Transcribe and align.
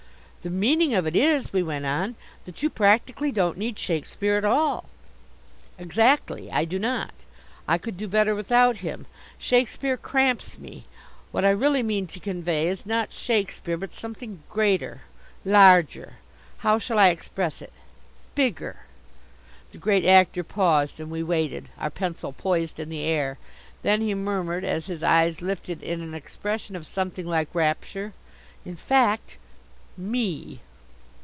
"The 0.43 0.49
meaning 0.49 0.95
of 0.95 1.05
it 1.05 1.15
is," 1.15 1.53
we 1.53 1.61
went 1.61 1.85
on, 1.85 2.15
"that 2.45 2.63
you 2.63 2.71
practically 2.71 3.31
don't 3.31 3.59
need 3.59 3.77
Shakespeare 3.77 4.37
at 4.37 4.43
all." 4.43 4.85
"Exactly, 5.77 6.49
I 6.51 6.65
do 6.65 6.79
not. 6.79 7.13
I 7.67 7.77
could 7.77 7.95
do 7.95 8.07
better 8.07 8.33
without 8.33 8.77
him. 8.77 9.05
Shakespeare 9.37 9.97
cramps 9.97 10.57
me. 10.57 10.85
What 11.31 11.45
I 11.45 11.51
really 11.51 11.83
mean 11.83 12.07
to 12.07 12.19
convey 12.19 12.67
is 12.69 12.87
not 12.87 13.13
Shakespeare, 13.13 13.77
but 13.77 13.93
something 13.93 14.41
greater, 14.49 15.01
larger 15.45 16.13
how 16.65 16.79
shall 16.79 16.97
I 16.97 17.09
express 17.09 17.61
it 17.61 17.71
bigger." 18.33 18.77
The 19.69 19.77
Great 19.77 20.05
Actor 20.07 20.43
paused 20.45 20.99
and 20.99 21.11
we 21.11 21.21
waited, 21.21 21.69
our 21.77 21.91
pencil 21.91 22.33
poised 22.33 22.79
in 22.79 22.89
the 22.89 23.03
air. 23.03 23.37
Then 23.83 24.01
he 24.01 24.15
murmured, 24.15 24.63
as 24.65 24.87
his 24.87 25.03
eyes 25.03 25.43
lifted 25.43 25.83
in 25.83 26.01
an 26.01 26.15
expression 26.15 26.75
of 26.75 26.87
something 26.87 27.27
like 27.27 27.53
rapture. 27.53 28.13
"In 28.65 28.75
fact 28.75 29.37
ME." 29.97 30.61